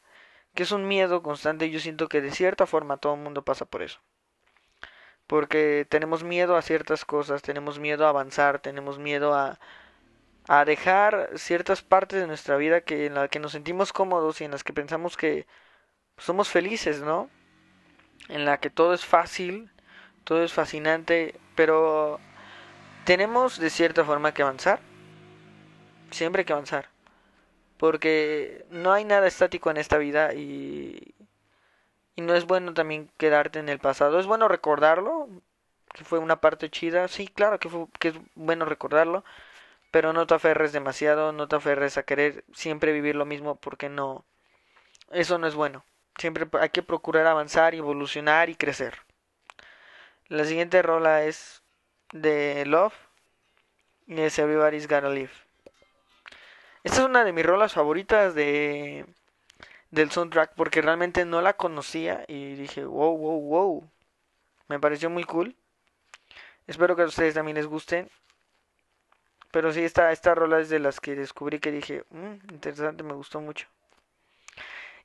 [0.56, 3.66] que es un miedo constante yo siento que de cierta forma todo el mundo pasa
[3.66, 4.00] por eso.
[5.32, 9.60] Porque tenemos miedo a ciertas cosas, tenemos miedo a avanzar, tenemos miedo a,
[10.50, 14.44] a dejar ciertas partes de nuestra vida que en las que nos sentimos cómodos y
[14.44, 15.48] en las que pensamos que
[16.18, 17.30] somos felices, ¿no?
[18.28, 19.72] En la que todo es fácil,
[20.26, 22.20] todo es fascinante, pero
[23.06, 24.82] tenemos de cierta forma que avanzar.
[26.12, 26.90] Siempre que avanzar.
[27.78, 31.16] Porque no hay nada estático en esta vida y,
[32.16, 34.20] y no es bueno también quedarte en el pasado.
[34.20, 35.30] Es bueno recordarlo,
[35.94, 37.08] que fue una parte chida.
[37.08, 39.24] Sí, claro que, fue, que es bueno recordarlo.
[39.92, 43.90] Pero no te aferres demasiado, no te aferres a querer siempre vivir lo mismo porque
[43.90, 44.26] no.
[45.12, 45.84] Eso no es bueno.
[46.18, 49.00] Siempre hay que procurar avanzar, evolucionar y crecer.
[50.28, 51.62] La siguiente rola es
[52.14, 52.94] de Love
[54.08, 55.32] y es Everybody's Gotta Live.
[56.84, 59.06] Esta es una de mis rolas favoritas de
[59.92, 63.92] del soundtrack porque realmente no la conocía y dije, wow, wow, wow.
[64.68, 65.56] Me pareció muy cool.
[66.68, 68.10] Espero que a ustedes también les gusten.
[69.52, 73.14] Pero sí, esta, esta rola es de las que descubrí que dije, mm, interesante, me
[73.14, 73.68] gustó mucho.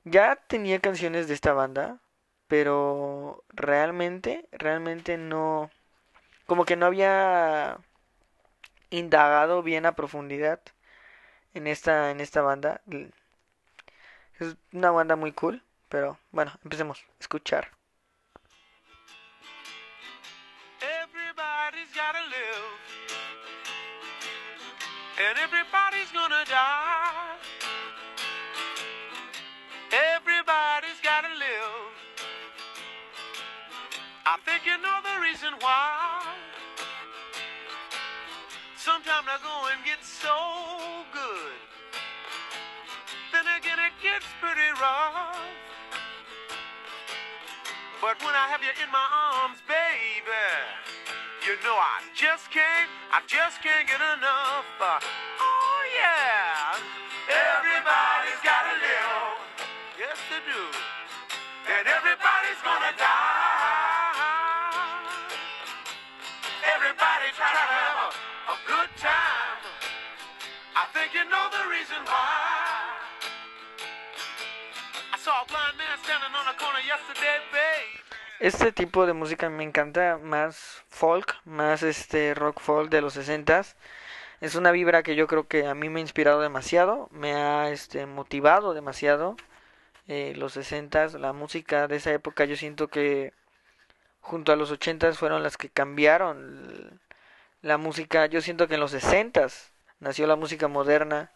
[0.04, 1.98] Ya tenía canciones de esta banda,
[2.46, 5.70] pero realmente, realmente no,
[6.46, 7.78] como que no había
[8.90, 10.60] indagado bien a profundidad
[11.54, 12.82] en esta en esta banda
[14.40, 17.00] es una banda muy cool pero bueno empecemos.
[17.00, 17.70] A escuchar.
[20.80, 22.86] Everybody's gotta live
[25.18, 27.36] and everybody's gonna die.
[29.92, 31.96] Everybody's gotta live.
[34.26, 36.22] I think you know the reason why.
[38.76, 40.36] Sometimes the going gets so good.
[40.36, 40.95] Then again,
[43.86, 45.38] it gets pretty rough.
[48.02, 49.06] But when I have you in my
[49.38, 50.46] arms, baby,
[51.46, 54.66] you know I just can't, I just can't get enough.
[54.82, 56.82] Uh, oh, yeah.
[57.30, 59.38] Everybody's gotta live.
[59.94, 60.62] Yes, they do.
[61.70, 63.14] And everybody's gonna die.
[66.74, 67.98] Everybody try to have
[68.50, 68.56] a
[78.38, 83.62] Este tipo de música me encanta, más folk, más este rock folk de los 60
[84.40, 87.70] Es una vibra que yo creo que a mí me ha inspirado demasiado, me ha
[87.70, 89.36] este motivado demasiado.
[90.08, 93.32] Eh, los 60 la música de esa época yo siento que
[94.20, 97.00] junto a los 80 fueron las que cambiaron
[97.62, 98.26] la música.
[98.26, 99.48] Yo siento que en los 60
[100.00, 101.32] nació la música moderna.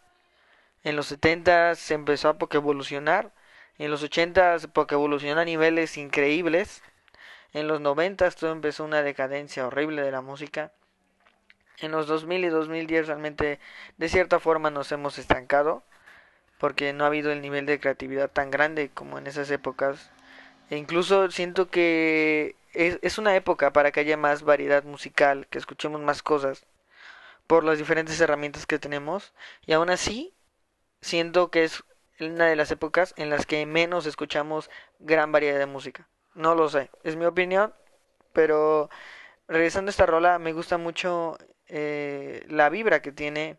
[0.83, 3.31] En los 70 se empezó a evolucionar.
[3.77, 6.81] En los 80 porque evolucionó a niveles increíbles.
[7.53, 10.71] En los 90 todo empezó una decadencia horrible de la música.
[11.79, 13.59] En los 2000 y 2010 realmente
[13.97, 15.83] de cierta forma nos hemos estancado
[16.59, 20.11] porque no ha habido el nivel de creatividad tan grande como en esas épocas.
[20.69, 25.57] E incluso siento que es, es una época para que haya más variedad musical, que
[25.57, 26.65] escuchemos más cosas
[27.47, 29.33] por las diferentes herramientas que tenemos
[29.65, 30.33] y aún así
[31.01, 31.83] siento que es
[32.21, 36.07] una de las épocas en las que menos escuchamos gran variedad de música.
[36.35, 37.73] No lo sé, es mi opinión,
[38.33, 38.89] pero
[39.47, 43.57] regresando a esta rola, me gusta mucho eh, la vibra que tiene.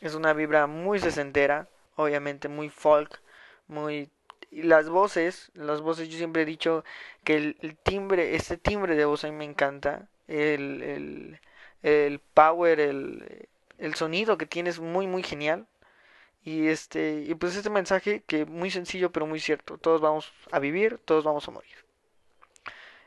[0.00, 3.20] Es una vibra muy sesentera, obviamente muy folk,
[3.68, 4.10] muy...
[4.50, 6.84] Y las voces, las voces, yo siempre he dicho
[7.24, 10.08] que el, timbre, este timbre de voz a mí me encanta.
[10.28, 11.40] El, el,
[11.82, 15.66] el power, el, el sonido que tiene es muy, muy genial.
[16.46, 19.78] Y este, y pues este mensaje que muy sencillo pero muy cierto.
[19.78, 21.76] Todos vamos a vivir, todos vamos a morir.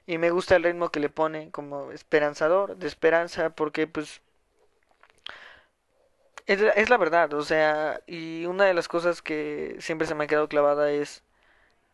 [0.06, 4.22] Y me gusta el ritmo que le pone como esperanzador, de esperanza, porque pues
[6.48, 10.26] es, es la verdad, o sea, y una de las cosas que siempre se me
[10.26, 11.24] ha quedado clavada es,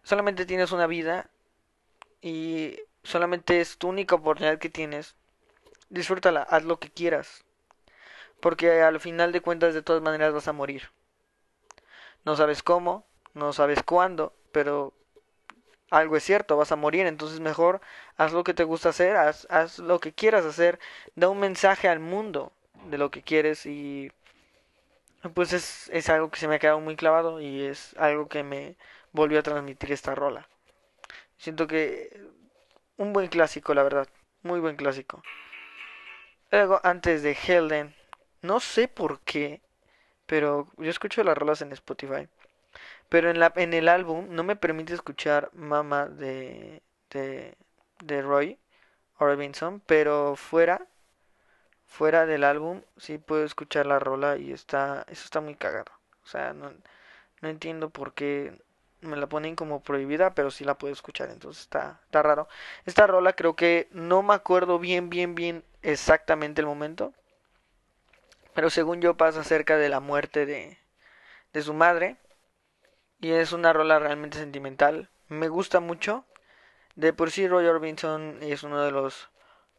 [0.03, 1.29] solamente tienes una vida
[2.21, 5.15] y solamente es tu única oportunidad que tienes.
[5.89, 7.45] Disfrútala, haz lo que quieras,
[8.41, 10.89] porque al final de cuentas de todas maneras vas a morir.
[12.25, 14.93] No sabes cómo, no sabes cuándo, pero
[15.91, 17.81] algo es cierto, vas a morir, entonces mejor
[18.17, 20.79] haz lo que te gusta hacer, haz, haz lo que quieras hacer,
[21.15, 22.51] da un mensaje al mundo
[22.89, 24.11] de lo que quieres y
[25.33, 28.43] pues es, es algo que se me ha quedado muy clavado y es algo que
[28.43, 28.75] me
[29.11, 30.47] volvió a transmitir esta rola.
[31.37, 32.19] Siento que
[32.97, 34.07] un buen clásico, la verdad,
[34.43, 35.23] muy buen clásico.
[36.51, 37.95] Luego, antes de Helden,
[38.41, 39.61] no sé por qué,
[40.25, 42.27] pero yo escucho las rolas en Spotify.
[43.09, 47.55] Pero en, la, en el álbum no me permite escuchar Mama de, de,
[48.03, 48.59] de Roy
[49.19, 50.87] Orbison, pero fuera
[51.85, 55.91] fuera del álbum sí puedo escuchar la rola y está eso está muy cagado.
[56.23, 56.71] O sea, no,
[57.41, 58.59] no entiendo por qué
[59.01, 62.47] me la ponen como prohibida, pero sí la puedo escuchar, entonces está, está raro.
[62.85, 67.13] Esta rola creo que no me acuerdo bien, bien, bien exactamente el momento,
[68.55, 70.79] pero según yo pasa cerca de la muerte de,
[71.53, 72.17] de su madre
[73.19, 75.09] y es una rola realmente sentimental.
[75.27, 76.25] Me gusta mucho.
[76.95, 79.29] De por sí Roy Orbison es uno de los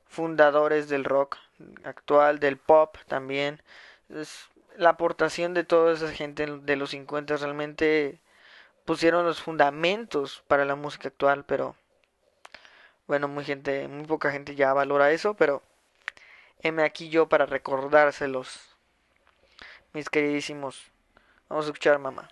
[0.07, 1.39] fundadores del rock
[1.85, 3.63] actual, del pop también.
[4.11, 8.21] Es la aportación de toda esa gente de los 50 realmente
[8.85, 11.77] pusieron los fundamentos para la música actual, pero
[13.07, 15.63] bueno, muy gente, muy poca gente ya valora eso, pero
[16.61, 18.61] heme aquí yo para recordárselos.
[19.93, 20.91] Mis queridísimos.
[21.49, 22.29] Vamos a escuchar mamá.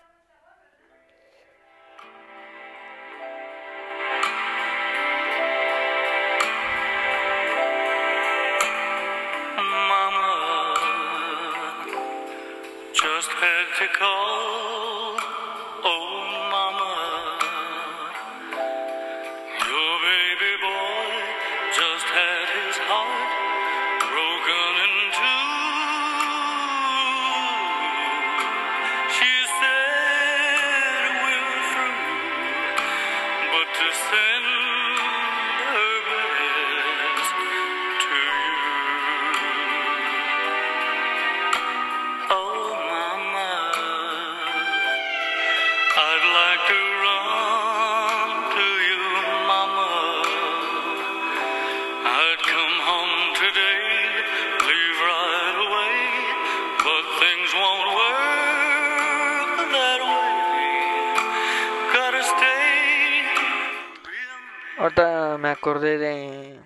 [64.85, 66.61] Ahorita me acordé de,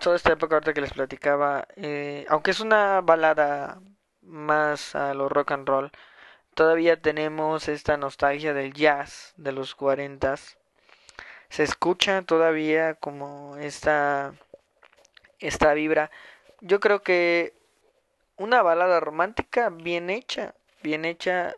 [0.00, 1.68] toda esta época ahorita que les platicaba.
[1.76, 3.80] Eh, aunque es una balada
[4.22, 5.92] más a lo rock and roll,
[6.54, 10.58] todavía tenemos esta nostalgia del jazz de los cuarentas.
[11.48, 14.34] Se escucha todavía como esta,
[15.38, 16.10] esta vibra.
[16.60, 17.54] Yo creo que
[18.36, 21.54] una balada romántica bien hecha, bien hecha,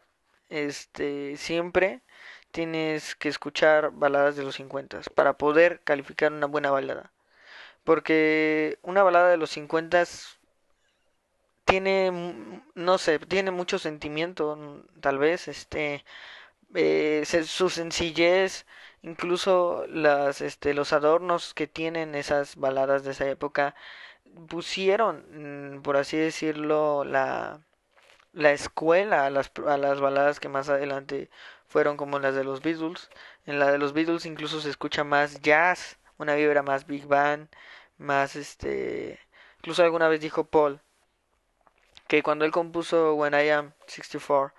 [0.50, 2.02] este, siempre
[2.52, 7.12] tienes que escuchar baladas de los 50 para poder calificar una buena balada.
[7.84, 10.04] Porque una balada de los 50
[11.64, 12.12] tiene,
[12.74, 16.04] no sé, tiene mucho sentimiento, tal vez, este,
[16.74, 18.66] eh, su sencillez,
[19.02, 23.74] incluso las, este, los adornos que tienen esas baladas de esa época,
[24.48, 27.60] pusieron, por así decirlo, la,
[28.32, 31.30] la escuela a las, a las baladas que más adelante
[31.72, 33.10] fueron como las de los Beatles.
[33.46, 37.48] En la de los Beatles incluso se escucha más jazz, una vibra más big band,
[37.98, 39.18] más este...
[39.58, 40.80] Incluso alguna vez dijo Paul
[42.08, 44.52] que cuando él compuso When I Am 64,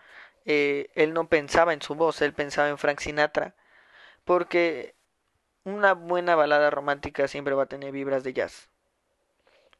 [0.45, 3.53] eh, él no pensaba en su voz, él pensaba en Frank Sinatra,
[4.25, 4.95] porque
[5.63, 8.69] una buena balada romántica siempre va a tener vibras de jazz.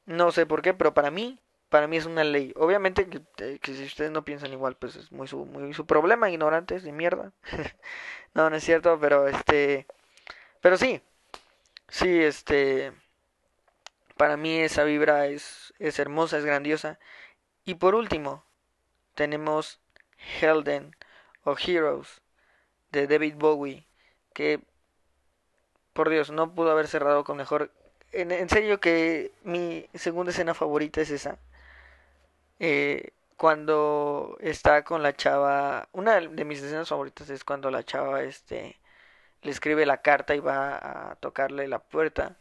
[0.05, 1.39] No sé por qué, pero para mí
[1.73, 2.53] para mí es una ley.
[2.55, 3.07] Obviamente
[3.39, 6.83] eh, que, si ustedes no piensan igual, pues es muy su, muy su problema, ignorantes
[6.83, 7.31] de mierda.
[8.35, 9.87] no, no es cierto, pero este...
[10.61, 11.01] Pero sí,
[11.89, 12.93] sí, este...
[14.17, 16.99] Para mí esa vibra es, es hermosa, es grandiosa.
[17.65, 18.45] Y por último,
[19.15, 19.79] tenemos
[20.39, 20.95] Helden
[21.43, 22.21] o Heroes
[22.91, 23.87] de David Bowie,
[24.35, 24.61] que
[25.93, 27.71] por Dios, no pudo haber cerrado con mejor.
[28.11, 31.39] En, serio que mi segunda escena favorita es esa.
[32.65, 38.23] Eh, cuando está con la chava, una de mis escenas favoritas es cuando la chava
[38.23, 38.79] este
[39.43, 42.37] le escribe la carta y va a tocarle la puerta.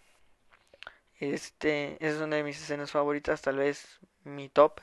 [1.21, 4.81] Este, es una de mis escenas favoritas, tal vez mi top.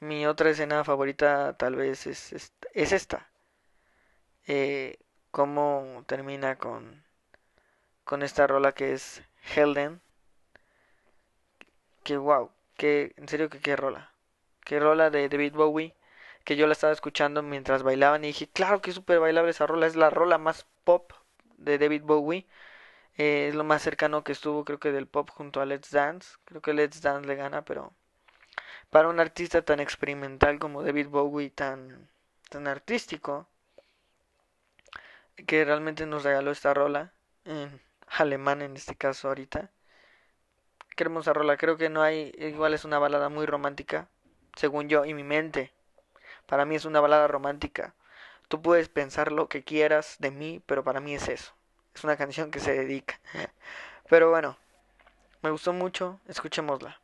[0.00, 3.30] Mi otra escena favorita tal vez es, es, esta.
[4.46, 4.98] Eh,
[5.30, 7.04] cómo termina con,
[8.04, 9.22] con esta rola que es
[9.54, 10.00] Helden.
[12.04, 14.09] Que wow, que en serio que qué rola.
[14.70, 15.96] Qué rola de David Bowie.
[16.44, 19.66] Que yo la estaba escuchando mientras bailaban y dije, claro que es súper bailable esa
[19.66, 19.88] rola.
[19.88, 21.12] Es la rola más pop
[21.56, 22.46] de David Bowie.
[23.18, 26.36] Eh, es lo más cercano que estuvo creo que del pop junto a Let's Dance.
[26.44, 27.92] Creo que Let's Dance le gana, pero
[28.90, 32.08] para un artista tan experimental como David Bowie, tan,
[32.48, 33.48] tan artístico,
[35.48, 37.12] que realmente nos regaló esta rola,
[37.44, 39.72] en alemán en este caso ahorita.
[40.94, 44.08] Qué hermosa rola, creo que no hay, igual es una balada muy romántica,
[44.56, 45.72] según yo y mi mente.
[46.46, 47.94] Para mí es una balada romántica.
[48.48, 51.52] Tú puedes pensar lo que quieras de mí, pero para mí es eso.
[51.94, 53.20] Es una canción que se dedica.
[54.08, 54.56] Pero bueno,
[55.42, 57.00] me gustó mucho, escuchémosla.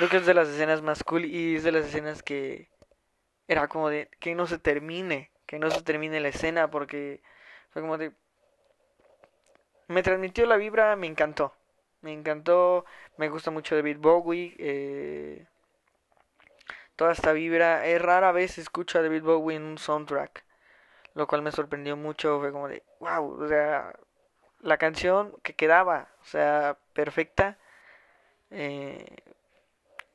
[0.00, 2.70] Creo que es de las escenas más cool y es de las escenas que
[3.46, 7.22] era como de que no se termine, que no se termine la escena porque
[7.68, 8.10] fue como de
[9.88, 11.52] me transmitió la vibra, me encantó.
[12.00, 12.86] Me encantó,
[13.18, 14.56] me gusta mucho David Bowie.
[14.58, 15.46] Eh,
[16.96, 17.84] toda esta vibra.
[17.84, 20.46] Es rara vez escucho a David Bowie en un soundtrack.
[21.12, 22.40] Lo cual me sorprendió mucho.
[22.40, 23.92] Fue como de, wow, o sea,
[24.60, 27.58] la canción que quedaba, o sea, perfecta.
[28.50, 29.04] Eh,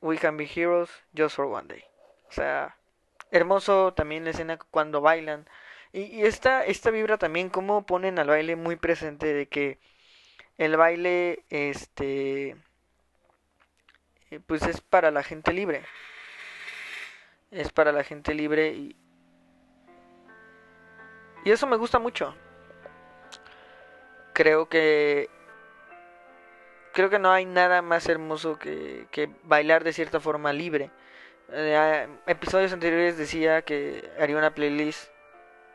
[0.06, 1.84] We Can Be Heroes Just for One Day.
[2.30, 2.78] O sea,
[3.32, 5.49] hermoso también la escena cuando bailan.
[5.91, 9.80] Y, esta, esta vibra también, como ponen al baile muy presente de que
[10.60, 12.56] el baile, este,
[14.30, 15.84] eh, pues es para la gente libre.
[17.49, 18.95] Es para la gente libre y,
[21.45, 22.36] y eso me gusta mucho.
[24.34, 25.30] Creo que
[26.96, 30.91] creo que no hay nada más hermoso que, bailar de cierta forma libre.
[31.52, 35.12] Eh, episodios anteriores decía que haría una playlist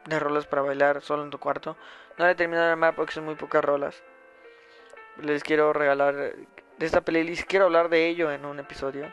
[0.06, 1.76] de rolas para bailar solo en tu cuarto.
[2.16, 4.02] No la he terminado de armar porque son muy pocas rolas.
[5.18, 7.46] Les quiero regalar de esta playlist.
[7.46, 9.12] Quiero hablar de ello en un episodio.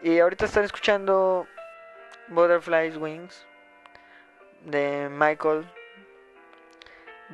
[0.00, 1.48] Y ahorita están escuchando
[2.28, 3.44] Butterflies Wings
[4.62, 5.68] de Michael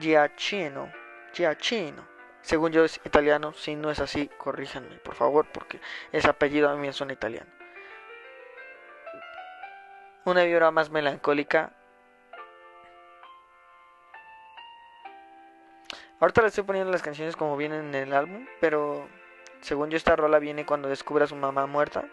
[0.01, 0.91] Giacchino.
[1.35, 2.14] Giacchino.
[2.45, 5.81] Según yo es italiano, si no es así, corríjanme, por favor, porque
[6.13, 7.51] ese apellido a mí me suena italiano.
[10.27, 11.73] Una vibra más melancólica.
[16.21, 19.09] Ahorita le estoy poniendo las canciones como vienen en el álbum, pero
[19.63, 22.05] según yo esta rola viene cuando descubre a su mamá muerta.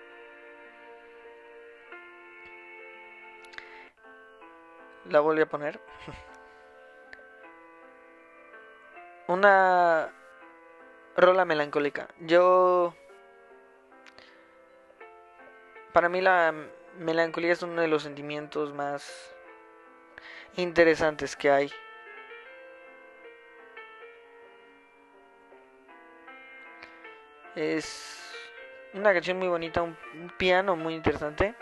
[5.09, 5.81] La volví a poner.
[9.27, 10.09] Una
[11.21, 12.07] Rola melancólica.
[12.21, 12.95] Yo...
[15.93, 16.51] Para mí la
[16.97, 19.31] melancolía es uno de los sentimientos más
[20.57, 21.71] interesantes que hay.
[27.55, 28.33] Es
[28.95, 29.95] una canción muy bonita, un,
[30.39, 31.53] piano muy interesante,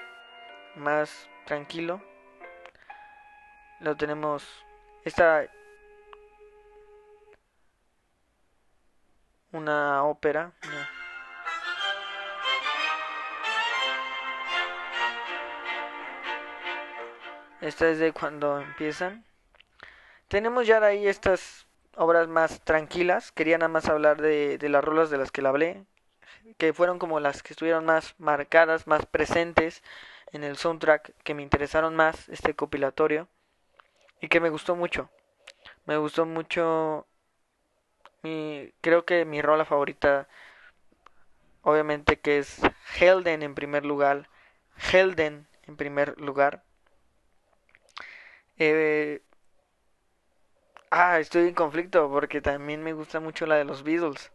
[0.76, 2.02] más tranquilo.
[3.82, 4.48] Lo tenemos
[5.04, 5.50] esta
[9.52, 10.54] una ópera.
[17.62, 19.26] Esta es de cuando empiezan.
[20.30, 23.32] Tenemos ya de ahí estas obras más tranquilas.
[23.32, 25.86] Quería nada más hablar de, de las rolas de las que le hablé.
[26.58, 29.84] Que fueron como las que estuvieron más marcadas, más presentes
[30.32, 31.14] en el soundtrack.
[31.24, 33.28] Que me interesaron más este copilatorio
[34.22, 35.10] Y que me gustó mucho.
[35.86, 37.08] Me gustó mucho
[38.24, 40.28] mi, creo que mi rola favorita.
[41.62, 42.60] Obviamente que es
[42.98, 44.28] Helden en primer lugar.
[44.76, 46.64] Helden en primer lugar.
[48.58, 49.22] Eh,
[50.92, 54.32] ah, estoy en conflicto porque también me gusta mucho la de los Beatles.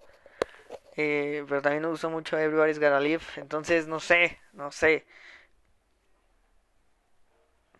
[0.97, 3.22] Eh, pero también me gusta mucho Everybody's Gotta Live.
[3.37, 5.07] Entonces, no sé, no sé.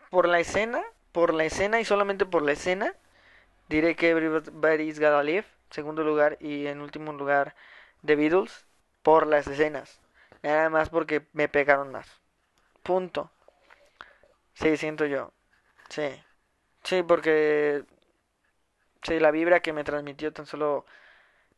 [0.09, 0.81] Por la escena,
[1.11, 2.95] por la escena y solamente por la escena,
[3.69, 7.55] diré que Everybody's Gotta Live, segundo lugar, y en último lugar,
[8.05, 8.65] The Beatles,
[9.03, 9.99] por las escenas.
[10.43, 12.07] Nada más porque me pegaron más.
[12.83, 13.31] Punto.
[14.53, 15.31] Sí, siento yo.
[15.89, 16.03] Sí.
[16.83, 17.85] Sí, porque
[19.03, 20.85] sí, la vibra que me transmitió tan solo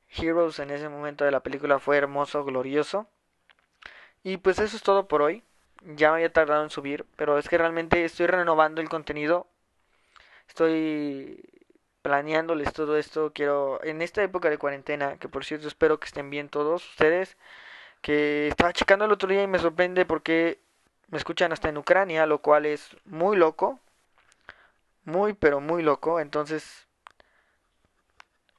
[0.09, 3.09] Heroes en ese momento de la película fue hermoso, glorioso.
[4.23, 5.43] Y pues eso es todo por hoy.
[5.95, 9.47] Ya me había tardado en subir, pero es que realmente estoy renovando el contenido.
[10.47, 11.41] Estoy
[12.07, 13.33] planeándoles todo esto.
[13.33, 17.37] Quiero, en esta época de cuarentena, que por cierto espero que estén bien todos ustedes,
[18.01, 20.59] que estaba checando el otro día y me sorprende porque
[21.09, 23.79] me escuchan hasta en Ucrania, lo cual es muy loco
[25.07, 26.19] muy pero muy loco.
[26.19, 26.87] Entonces,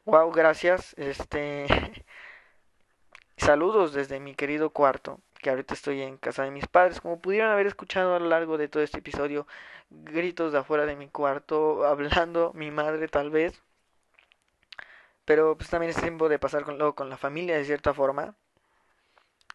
[0.04, 0.94] wow, gracias.
[0.98, 1.66] Este
[3.36, 7.00] saludos desde mi querido cuarto, que ahorita estoy en casa de mis padres.
[7.00, 9.46] Como pudieron haber escuchado a lo largo de todo este episodio,
[9.90, 13.62] gritos de afuera de mi cuarto, hablando mi madre tal vez.
[15.24, 18.34] Pero pues también es tiempo de pasar con, luego con la familia de cierta forma.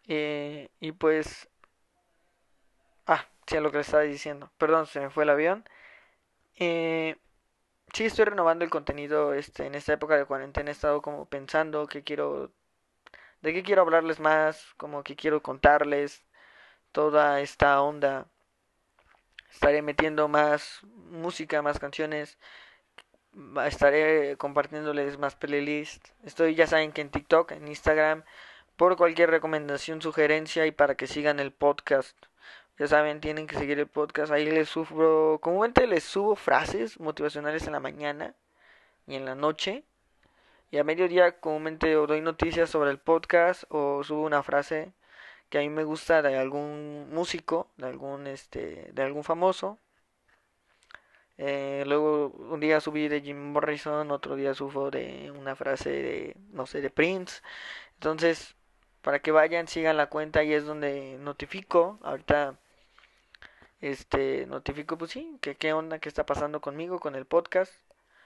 [0.08, 1.50] Eh, y pues...
[3.08, 4.52] Ah, sí, a lo que le estaba diciendo.
[4.58, 5.64] Perdón, se me fue el avión.
[6.58, 7.18] Eh,
[7.94, 9.34] sí, estoy renovando el contenido.
[9.34, 12.52] Este, en esta época de cuarentena he estado como pensando que quiero,
[13.44, 16.24] de qué quiero hablarles más, como que quiero contarles
[16.94, 18.28] toda esta onda.
[19.52, 20.80] Estaré metiendo más
[21.12, 22.38] música, más canciones.
[23.66, 26.14] Estaré compartiéndoles más playlists.
[26.24, 28.24] Estoy, ya saben que en TikTok, en Instagram,
[28.78, 32.18] por cualquier recomendación, sugerencia y para que sigan el podcast.
[32.80, 34.32] Ya saben, tienen que seguir el podcast.
[34.32, 38.36] Ahí les sufro, comúnmente les subo frases motivacionales en la mañana
[39.06, 39.84] y en la noche.
[40.74, 44.92] Y a mediodía comúnmente doy noticias sobre el podcast o subo una frase
[45.50, 49.78] que a mí me gusta de algún músico, de algún este, de algún famoso.
[51.38, 56.38] Eh, luego un día subí de Jim Morrison, otro día subo de una frase de,
[56.52, 57.44] no sé, de Prince.
[57.96, 58.56] Entonces,
[59.04, 62.00] para que vayan, sigan la cuenta y es donde notifico.
[62.02, 62.58] Ahorita
[63.82, 67.72] este notifico pues sí, que qué onda, qué está pasando conmigo, con el podcast.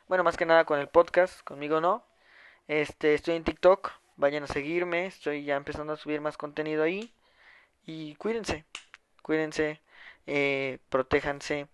[0.07, 2.05] Bueno, más que nada con el podcast, conmigo no.
[2.68, 7.13] Este, estoy en TikTok, vayan a seguirme, estoy ya empezando a subir más contenido ahí.
[7.86, 8.65] Y cuídense,
[9.24, 9.82] cuídense,
[10.28, 11.68] eh, protéjanse.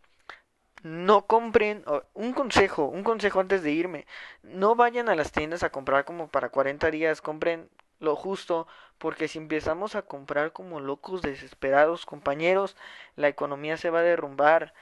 [0.83, 1.83] No compren,
[2.13, 4.05] un consejo, un consejo antes de irme.
[4.43, 7.69] No vayan a las tiendas a comprar como para 40 días, compren
[7.99, 8.67] lo justo,
[8.97, 12.75] porque si empezamos a comprar como locos desesperados, compañeros,
[13.15, 14.73] la economía se va a derrumbar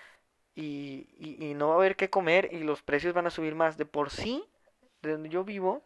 [0.56, 1.08] y,
[1.56, 3.78] no va a haber qué comer y los precios van a subir más.
[3.78, 4.46] De por sí,
[5.02, 5.84] de donde yo vivo,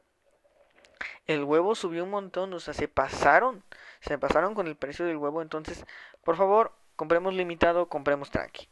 [1.27, 3.63] el huevo subió un montón, o sea, se pasaron,
[4.01, 5.85] se pasaron con el precio del huevo, entonces,
[6.23, 8.69] por favor, compremos limitado, compremos tranqui.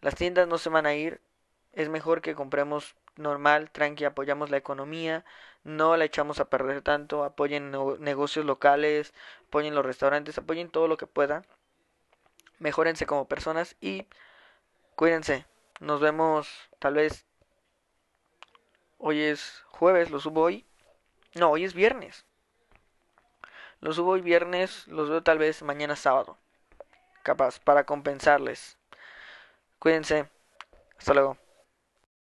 [0.00, 1.20] Las tiendas no se van a ir,
[1.72, 5.24] es mejor que compremos normal, tranqui, apoyamos la economía,
[5.64, 9.12] no la echamos a perder tanto, apoyen negocios locales,
[9.48, 11.44] apoyen los restaurantes, apoyen todo lo que puedan,
[12.58, 14.06] mejórense como personas y
[14.94, 15.46] cuídense.
[15.80, 16.48] Nos vemos
[16.78, 17.26] tal vez
[18.98, 20.64] hoy es jueves, lo subo hoy.
[21.36, 22.24] No, hoy es viernes.
[23.80, 26.38] Lo subo hoy viernes, los veo tal vez mañana sábado.
[27.22, 28.78] Capaz, para compensarles.
[29.78, 30.28] Cuídense.
[30.98, 31.36] Hasta luego.